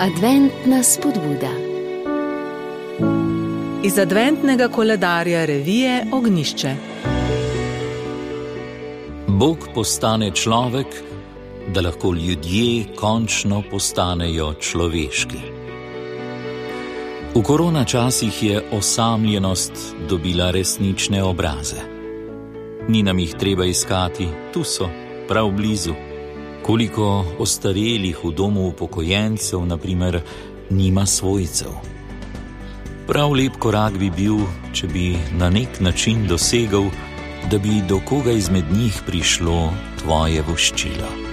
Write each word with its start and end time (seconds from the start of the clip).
Adventna 0.00 0.82
spodbuda. 0.82 1.50
Iz 3.84 3.98
adventnega 3.98 4.68
koledarja 4.68 5.44
revije 5.44 6.06
Ognišče. 6.12 6.74
Bog 9.26 9.58
postane 9.74 10.30
človek, 10.30 10.86
da 11.74 11.80
lahko 11.80 12.14
ljudje 12.14 12.84
končno 12.96 13.62
postanejo 13.70 14.54
človeški. 14.54 15.38
V 17.34 17.42
korona 17.42 17.84
časih 17.84 18.42
je 18.42 18.62
osamljenost 18.72 19.72
dobila 20.08 20.50
resnične 20.50 21.22
obraze. 21.22 21.80
Ni 22.88 23.02
nam 23.02 23.18
jih 23.18 23.34
treba 23.34 23.64
iskati, 23.64 24.28
tu 24.52 24.64
so, 24.64 24.88
prav 25.28 25.50
blizu. 25.50 26.09
Koliko 26.62 27.24
ostarelih 27.38 28.18
v 28.24 28.32
domu 28.32 28.68
upokojencev, 28.68 29.64
naprimer, 29.66 30.20
nima 30.70 31.06
svojcev. 31.06 31.72
Prav 33.06 33.32
lep 33.32 33.56
korak 33.58 33.96
bi 33.98 34.10
bil, 34.10 34.44
če 34.72 34.86
bi 34.86 35.16
na 35.38 35.50
nek 35.50 35.80
način 35.80 36.26
dosegel, 36.28 36.90
da 37.50 37.58
bi 37.58 37.80
do 37.88 38.00
koga 38.04 38.32
izmed 38.32 38.64
njih 38.72 39.02
prišlo 39.06 39.72
tvoje 40.02 40.42
voščilo. 40.42 41.29